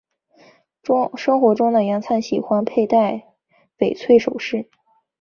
[1.15, 3.35] 生活中的汤灿喜欢佩戴
[3.77, 4.67] 翡翠首饰。